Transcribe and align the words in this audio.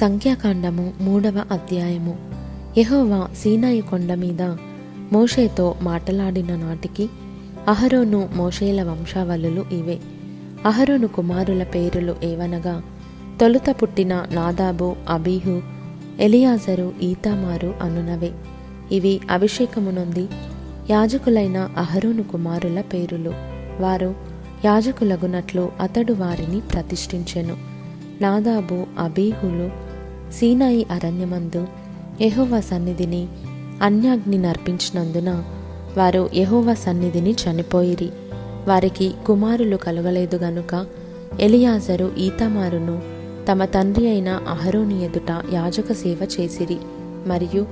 సంఖ్యాకాండము 0.00 0.92
మూడవ 1.00 1.44
అధ్యాయము. 1.52 2.16
యహోవా 2.78 3.28
సీనాయి 3.36 3.80
కొండ 3.80 4.14
మీద 4.14 4.42
మోషేతో 5.12 5.74
మాటలాడిన 5.82 6.56
నాటికి 6.56 7.08
అహరోను 7.68 8.28
మోషేల 8.34 8.82
వంశావళులు 8.82 9.66
ఇవే. 9.72 9.98
అహరోను 10.66 11.08
కుమారుల 11.08 11.62
పేరులు 11.62 12.16
ఏవనగా 12.24 12.82
తొలుత 13.40 13.76
పుట్టిన 13.82 14.26
నాదాబు 14.32 14.96
అబీహు 15.08 15.62
ఎలియాజరు 16.20 16.92
ఈతామారు 17.02 17.74
అనునవే. 17.82 18.32
ఇవి 18.92 19.20
అభిషేకమునుంది 19.30 20.28
యాజకులైన 20.90 21.70
అహరోను 21.76 22.22
కుమారుల 22.22 22.80
పేరులు. 22.80 23.32
వారు 23.80 24.14
యాజకులగునట్లు 24.64 25.72
అతడు 25.80 26.12
వారిని 26.12 26.60
ప్రతిష్ఠించెను. 26.60 27.71
నాదాబు 28.22 28.86
అబీహులు 28.98 29.70
సీనాయి 30.32 30.86
అరణ్యమందు 30.90 31.66
యెహోవా 32.20 32.60
సన్నిధిని 32.60 33.28
అన్యాగ్ని 33.82 34.38
నర్పించినందున 34.38 35.44
వారు 35.98 36.30
యెహోవా 36.34 36.74
సన్నిధిని 36.74 37.30
చనిపోయిరి. 37.30 38.08
వారికి 38.68 39.14
కుమారులు 39.26 39.76
కలగలేదు 39.76 40.36
గనుక 40.36 40.86
ఎలియాజరు 41.40 42.12
ఈతమారును 42.18 43.02
తమ 43.52 43.64
తండ్రి 43.64 44.08
అయిన 44.08 44.28
అహరోని 44.28 45.04
ఎదుట 45.04 45.30
యాజక 45.52 45.92
సేవ 45.92 46.28
చేసిరి. 46.40 46.76
మరియు 47.26 47.66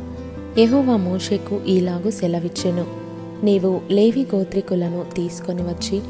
యహోవా 0.58 0.96
మోషేకు 0.96 1.60
ఈలాగు 1.69 2.10
సెలవిచ్చెను. 2.10 2.86
నీవు 3.44 3.80
లేవి 3.91 4.27
గోత్రికులను 4.34 5.05
తీసుకొని 5.14 5.62
వచ్చి 5.62 6.00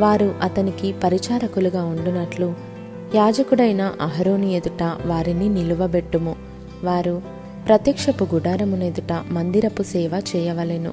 వారు 0.00 0.34
అతనికి 0.42 0.94
పరిచారకులుగా 1.04 1.84
ఉండునట్లు 1.84 2.69
యాజకుడైన 3.14 3.92
అహరోని 4.00 4.54
ఎదుట 4.54 4.82
వారిని 4.82 5.48
నిలువబెట్టుము. 5.48 6.36
వారు 6.84 7.22
ప్రత్యక్షపు 7.66 8.26
గుడారమునెదుట 8.34 9.22
మందిరపు 9.30 9.82
సేవ 9.82 10.22
చేయవలెను. 10.36 10.92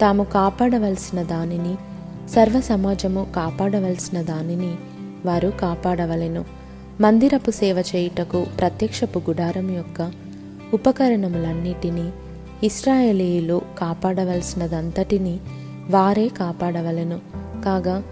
తాము 0.00 0.24
కాపాడవలసిన 0.24 1.22
దానిని 1.22 1.74
సర్వ 2.28 2.60
సమాజము 2.60 3.26
కాపాడవలసిన 3.36 4.22
దానిని 4.22 4.74
వారు 5.26 5.48
కాపాడవలెను. 5.48 6.44
మందిరపు 7.00 7.50
సేవ 7.50 7.82
చేయుటకు 7.96 8.46
ప్రత్యక్షపు 8.58 9.18
గుడారం 9.18 9.70
యొక్క 9.70 10.12
ఉపకరణములన్నిటినీ 10.74 12.10
ఇస్రాయేలీయులు 12.62 13.62
కాపాడవలసినదంతటిని 13.78 15.38
వారే 15.90 16.28
కాపాడవలెను. 16.28 17.20
కాగా 17.64 18.02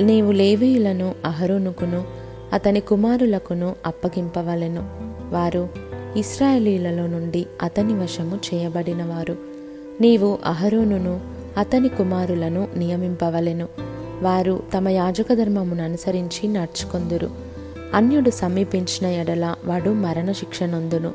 నీవు 0.00 0.32
లేవీయులను 0.32 1.14
అహరోనుకును 1.24 2.19
అతని 2.52 2.80
కుమారులకును 2.80 3.74
అప్పగింపవలెను. 3.86 4.80
వారు 5.30 5.68
ఇస్రాయేలీలలో 6.16 7.06
నుండి 7.06 7.46
అతని 7.62 7.94
వశము 7.94 8.38
చేయబడినవారు. 8.54 9.36
నీవు 10.00 10.38
అహరోనును 10.44 11.20
అతని 11.56 11.88
కుమారులను 11.88 12.68
నియమింపవలెను. 12.76 13.68
వారు 14.22 14.62
తమ 14.76 14.88
యాజక 14.88 15.32
ధర్మమును 15.32 15.84
అనుసరించి 15.84 16.48
నడుచుకొందురు. 16.48 17.30
అన్యుడు 17.94 18.30
సమీపించిన 18.30 19.06
ఎడల 19.06 19.54
వాడు 19.64 19.90
మరణశిక్ష 19.90 20.62
నొందును 20.62 21.12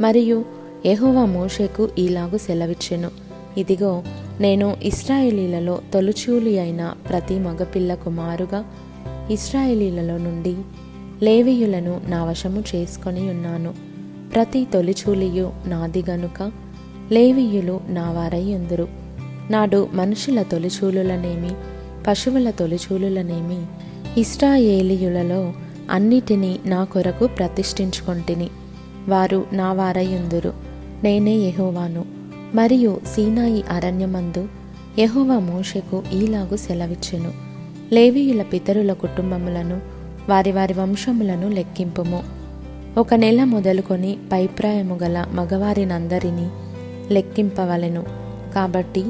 మరియు 0.00 0.44
యెహోవా 0.86 1.24
మోషేకు 1.24 1.88
ఈలాగు 1.98 2.38
సెలవిచ్చెను. 2.38 3.10
ఇదిగో 3.56 4.02
నేను 4.40 4.76
ఇస్రాయేలీలలో 4.82 5.80
తొలుచూలి 5.94 6.58
అయిన 6.58 6.94
ప్రతి 7.08 7.38
మగపిల్ల 7.38 7.94
కుమారుగా 7.94 8.64
ఇస్రాయేలీలలో 9.30 10.18
నుండి 10.18 10.56
లేవీయులను 11.22 12.00
నా 12.08 12.24
వశము 12.24 12.64
చేసుకొని 12.74 13.30
ఉన్నాను. 13.30 13.74
ప్రతి 14.34 14.66
తొలిచూలియు 14.72 15.52
నాది 15.66 16.04
గనుక 16.10 16.52
లేవీయులు 17.12 17.80
నా 17.88 18.10
వారై 18.10 18.54
ఉందురు 18.54 18.88
నాడు 19.50 19.88
మనుషుల 19.92 20.42
తొలిచూలులనేమి 20.42 21.50
పశువుల 22.06 22.50
తొలిచూలులనేమి 22.50 23.66
ఇస్రాయేలీయులలో 24.20 25.52
అన్నిటినీ 25.90 26.58
నా 26.66 26.84
కొరకు 26.84 27.26
ప్రతిష్ఠించుకొంటిని. 27.26 28.48
వారు 29.08 29.44
నా 29.52 29.72
వారయ్యుందురు 29.72 30.52
నేనే 31.04 31.36
యహోవాను. 31.36 32.04
మరియు 32.54 33.00
సీనాయి 33.14 33.62
అరణ్యమందు 33.62 34.48
యహోవా 34.98 35.38
మోషకు 35.38 36.02
ఈలాగు 36.14 36.56
సెలవిచ్చెను. 36.56 37.45
లేవీయుల 37.92 38.42
పితరుల 38.42 38.92
కుటుంబములను 38.92 39.80
వారి 40.28 40.52
వారి 40.52 40.72
వంశములను 40.72 41.48
లెక్కింపుము. 41.48 42.22
ఒక 42.98 43.14
నెల 43.14 43.44
మొదలుకొని 43.44 44.16
పైప్రాయము 44.32 44.98
గల 45.02 45.26
మగవారినందరినీ 45.32 46.50
లెక్కింపవలెను. 47.14 48.04
కాబట్టి 48.54 49.04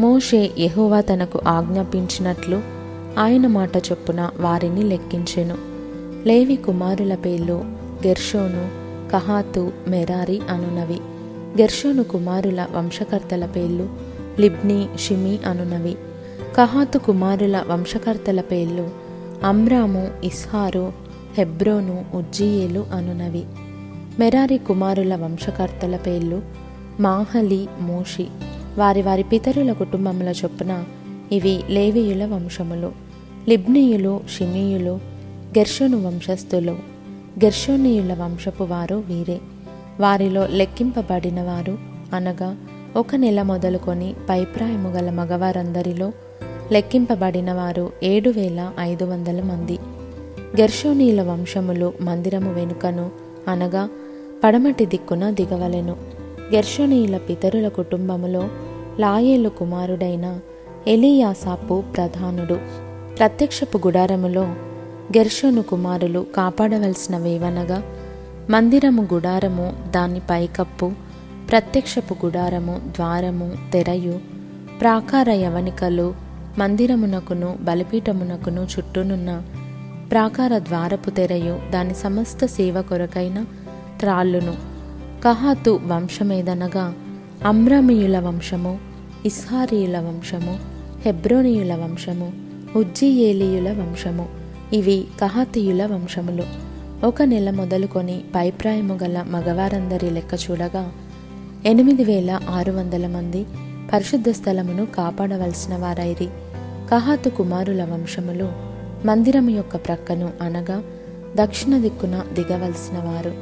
మోషే 0.00 0.50
యెహోవా 0.58 1.00
తనకు 1.00 1.40
ఆజ్ఞాపించినట్లు 1.46 2.62
ఆయన 3.18 3.46
మాట 3.46 3.76
చొప్పున 3.76 4.30
వారిని 4.40 4.82
లెక్కించెను. 4.82 5.56
లేవి 6.26 6.56
కుమారుల 6.56 7.14
పేర్లు 7.14 7.64
గెర్షోను 8.06 8.68
కహాతు 9.10 9.72
మెరారి 9.88 10.40
అనునవి. 10.50 11.00
గెర్షోను 11.62 12.02
కుమారుల 12.02 12.66
వంశకర్తల 12.70 13.46
పేర్లు 13.46 13.88
లిబ్ని 14.40 14.86
షిమి 14.98 15.38
అనునవి. 15.46 15.94
కహాతు 16.50 16.98
కుమారుల 16.98 17.64
వంశకర్తల 17.68 18.40
పేర్లు 18.40 18.90
అమ్రాము 19.44 20.08
ఇస్హారు 20.24 20.92
హెబ్రోను 21.38 22.04
ఉజ్జీయేలు 22.14 22.86
అనునవి. 22.94 23.42
మెరారి 24.18 24.58
కుమారుల 24.58 25.16
వంశకర్తల 25.16 25.96
పేర్లు 25.96 26.42
మాహలి 27.00 27.68
మోషి. 27.80 28.26
వారి 28.78 29.02
వారి 29.02 29.22
పితరుల 29.22 29.72
కుటుంబముల 29.72 30.28
చొప్పున 30.28 30.84
ఇవి 31.32 31.60
లేవీయుల 31.70 32.24
వంశములు. 32.24 32.92
లిబ్నీయులు 33.48 34.20
షిమీయులు 34.38 35.00
గెర్షోను 35.58 36.06
వంశస్థులు. 36.06 36.72
గెర్షోనీయుల 37.44 38.14
వంశపు 38.14 38.64
వారు 38.64 38.94
వీరే. 38.94 39.38
వారిలో 40.00 40.46
లెక్కింపబడిన 40.46 41.42
వారు 41.42 41.78
అనగా 42.14 42.56
ఒక 42.96 43.14
నెల 43.16 43.42
మొదలుకొని 43.42 44.14
పైప్రాయము 44.30 44.88
గల 44.88 45.10
మగవారందరిలో 45.10 46.12
లెక్కింపబడిన 46.72 47.52
వారు 47.52 47.92
ఏడు 48.02 48.30
వేల 48.30 48.72
ఐదు 48.80 49.04
వందల 49.04 49.42
మంది. 49.42 49.78
గెర్షోనీయుల 50.60 51.22
వంశములు 51.22 51.92
మందిరము 52.00 52.52
వెనుకను 52.52 53.10
అనగా 53.48 53.88
పడమటి 54.44 54.86
దిక్కున 54.86 55.30
దిగవలెను. 55.30 55.96
గెర్షోనీయుల 56.54 57.16
పితరుల 57.16 57.68
కుటుంబములో 57.68 58.48
లాయేలు 58.98 59.48
కుమారుడైన 59.48 60.40
ఎలియాసాపు 60.86 61.82
ప్రధానుడు. 61.96 62.58
ప్రత్యక్షపు 63.18 63.78
గుడారములో 63.78 64.42
గెర్షోను 65.16 65.62
కుమారులు 65.62 66.26
కాపాడవలసినవేవనగా 66.36 67.82
మందిరము 68.50 69.08
గుడారము 69.14 69.76
దాని 69.90 70.20
పైకప్పు 70.20 70.92
ప్రత్యక్షపు 71.50 72.26
గుడారము 72.26 72.78
ద్వారము 72.86 73.52
తెరయు 73.72 74.20
ప్రాకార 74.80 75.30
యవనికలు 75.30 76.31
మందిరమునకును 76.58 77.56
బలిపీఠమునకును 77.60 78.60
చుట్టూనున్న 78.60 79.42
ప్రాకార 80.10 80.58
ద్వారపు 80.58 81.10
తెరయు 81.10 81.60
దాని 81.70 81.94
సమస్త 81.94 82.46
సేవ 82.46 82.82
కొరకైన 82.82 83.44
త్రాళ్ళును. 84.00 84.54
కహాతు 85.24 85.80
వంశమేదనగా 85.86 86.94
అమ్రమీయుల 87.44 88.18
వంశము 88.18 88.78
ఇస్హారీయుల 89.26 89.98
వంశము 89.98 90.58
హెబ్రోనియుల 91.00 91.74
వంశము 91.74 92.32
ఉజ్జియేలియుల 92.76 93.68
వంశము. 93.68 94.28
ఇవి 94.72 95.04
కహాతీయుల 95.20 95.86
వంశములు. 95.86 96.44
ఒక 97.06 97.22
నెల 97.22 97.50
మొదలుకొని 97.50 98.24
పైప్రాయము 98.34 98.98
గల 99.02 99.24
మగవారందరి 99.28 100.10
లెక్క 100.10 100.50
చూడగా 100.50 100.92
ఎనిమిది 101.66 102.04
వేల 102.04 102.40
ఆరు 102.50 102.72
వందల 102.72 103.06
మంది 103.06 103.46
పరిశుద్ధ 103.92 104.30
స్థలమును 104.30 104.86
కాపాడవలసిన 104.86 105.76
వారైరి. 105.76 106.28
కహాతు 106.92 107.28
కుమారుల 107.28 107.84
వంశములు 107.84 108.52
మందిరము 109.06 109.50
యొక్క 109.50 109.76
ప్రక్కను 109.76 110.32
అనగా 110.42 110.82
దక్షిణ 111.36 111.78
దిక్కున 111.78 112.24
దిగవలసిన 112.32 112.98
వారు. 112.98 113.32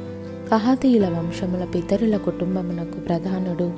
కహాతీయుల 0.51 1.07
వంశముల 1.07 1.65
పితరుల 1.65 2.17
కుటుంబమునకు 2.17 2.99
ప్రధానుడు 2.99 3.71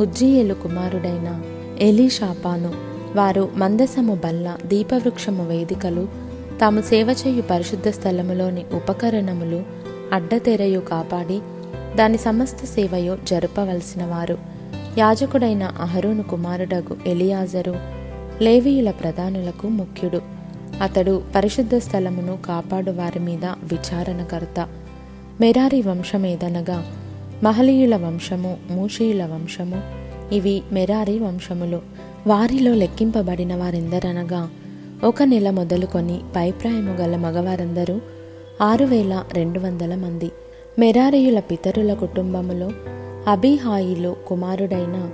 ఉజ్జియేలు 0.00 0.54
కుమారుడైన 0.54 1.42
ఎలీషాపాను. 1.80 2.72
వారు 3.16 3.48
మందసము 3.56 4.14
బల్ల 4.14 4.56
దీపవృక్షము 4.66 5.46
వేదికలు 5.46 6.08
తాము 6.60 6.80
సేవ 6.80 7.16
చేయు 7.26 7.42
పరిశుద్ధ 7.42 7.88
స్థలములోని 7.88 8.64
ఉపకరణములు 8.72 9.62
అడ్డతెరయు 10.12 10.80
కాపాడి 10.80 11.40
దాని 11.96 12.18
సమస్త 12.18 12.64
సేవయు 12.64 13.18
జరపవలసిన 13.26 14.04
వారు. 14.04 14.38
యాజకుడైన 14.98 15.62
అహరోను 15.62 16.22
కుమారుడగు 16.22 16.96
ఎలియాజరు 17.06 17.93
లేవీయుల 18.42 18.90
ప్రధానులకు 18.90 19.68
ముఖ్యుడు. 19.68 20.20
అతడు 20.82 21.22
పరిశుద్ధ 21.36 21.74
స్థలమును 21.74 22.38
కాపాడు 22.46 22.90
వారి 22.90 23.18
మీద 23.18 23.44
విచారణకర్త. 23.44 24.68
మెరారి 25.40 25.82
వంశమేదనగా 25.82 26.84
మహలీయుల 27.42 27.96
వంశము 27.96 28.56
మూషీయుల 28.70 29.24
వంశము 29.24 29.82
ఇవి 30.34 30.62
మెరారి 30.72 31.18
వంశములు. 31.18 31.80
వారిలో 32.26 32.74
లెక్కింపబడిన 32.74 33.56
వారెందరనగా 33.56 34.50
ఒక 35.04 35.22
నెల 35.22 35.50
మొదలుకొని 35.50 36.20
పైప్రాయము 36.36 36.92
గల 36.92 37.16
మగవారందరూ 37.16 38.00
ఆరు 38.62 38.84
వేల 38.84 39.24
రెండు 39.32 39.60
వందల 39.60 39.94
మంది. 39.94 40.30
మెరారియుల 40.78 41.40
పితరుల 41.40 41.94
కుటుంబములో 41.94 42.70
అబీహాయిలు 43.30 44.16
కుమారుడైన 44.26 45.10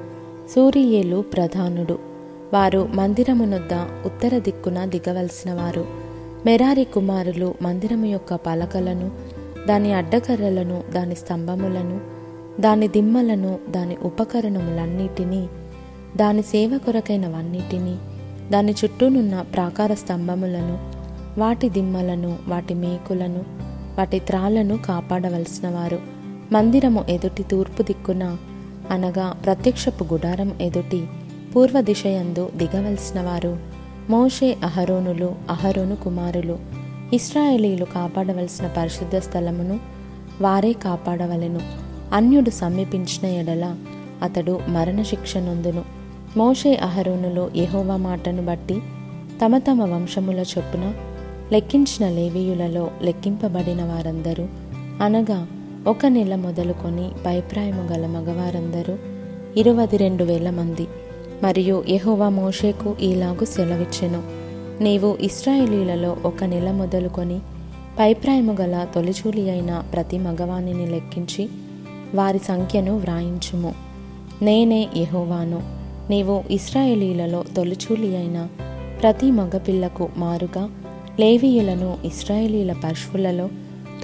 సూరియేలు 0.55 1.25
ప్రధానుడు. 1.33 2.10
వారు 2.52 2.81
మందిరమునొద్ద 2.94 3.75
ఉత్తర 4.06 4.38
దిక్కున 4.38 4.79
దిగవలసిన 4.85 5.50
వారు 5.55 5.85
మెరారి 6.47 6.85
కుమారులు 6.85 7.49
మందిరము 7.62 8.06
యొక్క 8.06 8.35
పలకలను 8.47 9.08
దాని 9.69 9.91
అడ్డకర్రలను 9.93 10.79
దాని 10.94 11.14
స్తంభములను 11.14 11.99
దాని 12.61 12.88
దిమ్మలను 12.88 13.52
దాని 13.70 13.97
ఉపకరణములన్నిటినీ 14.02 15.43
దాని 16.17 16.43
సేవ 16.43 16.73
కొరకైనవన్నిటినీ 16.79 17.94
దాని 18.50 18.73
చుట్టూనున్న 18.73 19.43
ప్రాకార 19.55 19.94
స్తంభములను 19.94 20.76
వాటి 21.38 21.69
దిమ్మలను 21.69 22.32
వాటి 22.49 22.75
మేకులను 22.75 23.43
వాటి 23.99 24.19
త్రాళ్ళను 24.20 24.76
కాపాడవలసిన 24.87 25.69
వారు 25.69 25.99
మందిరము 26.52 27.00
ఎదుటి 27.08 27.43
తూర్పు 27.43 27.82
దిక్కున 27.82 28.25
అనగా 28.91 29.26
ప్రత్యక్షపు 29.44 30.05
గుడారం 30.05 30.50
ఎదుటి 30.61 31.00
పూర్వ 31.55 31.81
దిశయందు 31.81 32.50
దిగవలసిన 32.56 33.20
వారు 33.20 33.56
మోషే 34.11 34.56
అహరోనులు 34.64 35.35
అహరోను 35.50 35.97
కుమారులు 35.97 36.58
ఇస్రాయేలీలు 37.12 37.85
కాపాడవలసిన 37.85 38.67
పరిశుద్ధ 38.76 39.17
స్థలమును 39.17 39.81
వారే 40.41 40.73
కాపాడవలెను. 40.73 41.61
అన్యుడు 42.12 42.50
సమీపించిన 42.50 43.26
ఎడల 43.26 43.76
అతడు 44.23 44.61
మరణశిక్ష 44.69 45.37
నొందును. 45.37 45.82
మోషే 46.37 46.75
అహరోనులు 46.75 47.50
యహోవా 47.56 47.97
మాటను 47.97 48.43
బట్టి 48.47 48.79
తమ 49.44 49.58
తమ 49.58 49.82
వంశముల 49.82 50.41
చొప్పున 50.41 50.94
లెక్కించిన 51.52 52.11
లేవీయులలో 52.11 52.91
లెక్కింపబడిన 53.02 53.85
వారందరూ 53.85 54.47
అనగా 55.05 55.47
ఒక 55.87 56.06
నెల 56.06 56.35
మొదలుకొని 56.35 57.11
పైప్రాయము 57.26 57.82
గల 57.93 58.06
మగవారందరూ 58.06 58.94
ఇరవై 59.56 59.97
రెండు 59.97 60.25
వేల 60.25 60.50
మంది. 60.50 60.87
మరియు 61.43 61.85
యహోవా 61.89 62.29
మోషేకు 62.29 62.97
ఈలాగు 63.03 63.45
సెలవిచ్చెను. 63.45 64.23
నీవు 64.83 65.19
ఇస్రాయేలీలలో 65.21 66.17
ఒక 66.25 66.45
నెల 66.45 66.71
మొదలుకొని 66.71 67.39
పైప్రాయము 68.01 68.57
గల 68.61 68.87
తొలిచూలి 68.95 69.51
అయిన 69.51 69.83
ప్రతి 69.93 70.19
మగవానిని 70.19 70.87
లెక్కించి 70.87 71.49
వారి 72.15 72.39
సంఖ్యను 72.39 72.97
వ్రాయించుము. 72.97 73.75
నేనే 74.43 74.89
యహోవాను. 74.97 75.63
నీవు 76.11 76.43
ఇస్రాయేలీలలో 76.51 77.45
తొలిచూలి 77.57 78.17
అయిన 78.17 78.49
ప్రతి 79.03 79.31
మగపిల్లకు 79.31 80.09
మారుగా 80.17 80.71
లేవీయులను 81.21 81.99
ఇస్రాయేలీల 82.05 82.73
పశువులలో 82.73 83.49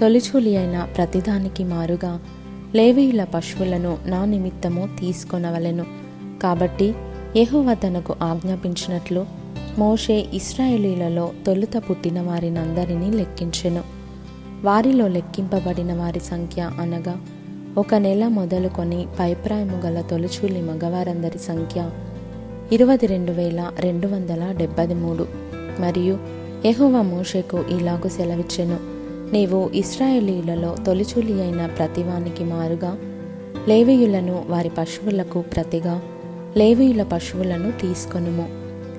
తొలిచూలి 0.01 0.57
అయిన 0.57 0.87
ప్రతిదానికి 0.97 1.63
మారుగా 1.63 2.19
లేవీయుల 2.75 3.23
పశువులను 3.23 3.97
నా 4.05 4.25
నిమిత్తము 4.25 4.89
తీసుకొనవలెను. 4.99 5.85
కాబట్టి 6.43 6.93
యెహోవా 7.37 7.73
తనకు 7.73 8.15
ఆజ్ఞాపించినట్లు 8.21 9.25
మోషే 9.77 10.25
ఇస్రాయేలీలలో 10.33 11.31
తొలుత 11.45 11.77
పుట్టిన 11.77 12.21
వారినందరినీ 12.21 13.11
లెక్కించెను. 13.11 13.83
వారిలో 14.63 15.07
లెక్కింపబడిన 15.07 15.93
వారి 15.93 16.19
సంఖ్య 16.19 16.71
అనగా 16.79 17.17
ఒక 17.77 17.95
నెల 17.95 18.27
మొదలుకొని 18.27 19.07
పైప్రాయము 19.19 19.77
గల 19.77 20.01
తొలిచూలి 20.01 20.61
మగవారందరి 20.61 21.39
సంఖ్య 21.39 21.89
ఇరవై 22.71 22.97
రెండు 23.05 23.31
వేల 23.31 23.71
రెండు 23.79 24.07
వందల 24.07 24.55
డెబ్బై 24.57 24.87
మూడు. 24.87 25.27
మరియు 25.79 26.19
ఎహోవ 26.65 27.01
మోషేకు 27.01 27.63
ఇలాగు 27.69 28.09
సెలవిచ్చెను. 28.09 28.77
నీవు 29.33 29.69
ఇస్రాయేలీలలో 29.73 30.75
తొలిచూలి 30.85 31.41
అయిన 31.41 31.65
ప్రతివానికి 31.65 32.43
మారుగా 32.43 32.97
లేవీయులను 33.67 34.45
వారి 34.47 34.69
పశువులకు 34.69 35.41
ప్రతిగా 35.41 36.01
లేవీయుల 36.57 37.03
పశువులను 37.03 37.71
తీసుకొనుము. 37.71 38.47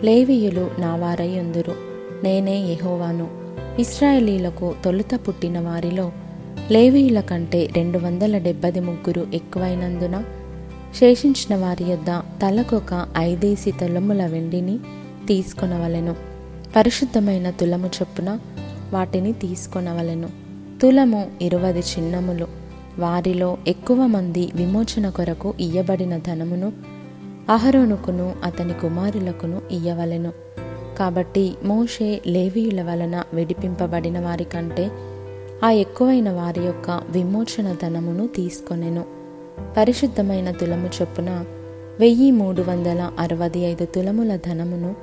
లేవీయులు 0.05 0.71
నా 0.79 0.97
వారై 0.97 1.39
ఉందురు. 1.39 1.75
నేనే 2.25 2.73
ఎహోవాను 2.73 3.29
ఇస్రాయేలీలకు 3.81 4.75
తొలుత 4.85 5.21
పుట్టిన 5.29 5.61
వారిలో 5.61 6.13
లేవీయుల 6.71 7.21
కంటే 7.21 7.69
రెండు 7.77 7.99
వందల 7.99 8.39
డెబ్బది 8.39 8.81
ముగ్గురు 8.81 9.27
ఎక్కువైనందున 9.35 10.25
శేషించిన 11.01 11.57
వారి 11.57 11.85
యొద్ద 11.85 12.07
తలకొక 12.43 13.09
ఐదేసి 13.19 13.71
తులముల 13.71 14.27
వెండిని 14.27 14.79
తీసుకొనవలెను. 15.29 16.17
పరిశుద్ధమైన 16.77 17.51
తులము 17.51 17.87
చొప్పున 17.87 18.39
వాటిని 18.93 19.33
తీసుకొనవలెను. 19.33 20.29
తులము 20.83 21.27
ఇరువది 21.43 21.81
చిన్నములు. 21.81 22.47
వారిలో 22.99 23.59
ఎక్కువ 23.69 24.07
మంది 24.07 24.49
విమోచన 24.55 25.09
కొరకు 25.09 25.55
ఇయ్యబడిన 25.61 26.19
ధనమును 26.19 26.98
అహరోనుకును 27.49 28.35
అతని 28.45 28.73
కుమారులకును 28.73 29.63
ఇయ్యవలెను. 29.71 30.33
కాబట్టి 30.99 31.55
మోషే 31.65 32.21
లేవీయుల 32.27 32.83
వలన 32.83 33.23
విడిపింపబడిన 33.35 34.21
వారి 34.21 34.45
కంటే 34.45 34.91
ఆ 35.65 35.71
ఎక్కువైన 35.71 36.31
వారి 36.31 36.61
యొక్క 36.61 37.01
విమోచన 37.11 37.77
ధనమును 37.83 38.27
తీసుకొనెను. 38.27 39.05
పరిశుద్ధమైన 39.77 40.51
తులము 40.51 40.91
చొప్పున 41.03 41.45
వెయ్యి 42.01 42.31
మూడు 42.31 42.63
వందల 42.63 43.11
అరవై 43.19 43.59
ఐదు 43.59 43.85
తులముల 43.85 44.37
ధనమును 44.37 44.95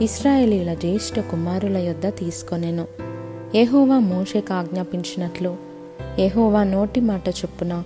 ఇస్రాయేలీల 0.00 0.74
జ్యేష్ఠ 0.74 1.20
కుమారుల 1.20 1.76
యొద్ద 1.76 2.08
తీసుకొనెను. 2.08 2.86
ఎహోవా 3.54 3.98
మోషేకు 3.98 4.54
ఆజ్ఞాపించినట్లు 4.54 5.56
ఎహోవా 6.18 6.64
నోటి 6.64 7.00
మాట 7.00 7.28
చొప్పున 7.28 7.82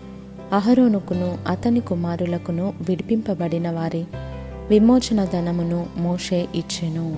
అహరోనుకును 0.54 1.38
అతని 1.48 1.80
కుమారులకును 1.80 2.74
విడిపింపబడిన 2.88 3.70
వారి 3.70 4.04
విమోచన 4.68 5.24
ధనమును 5.24 5.86
మోషే 5.96 6.48
ఇచ్చెను. 6.54 7.16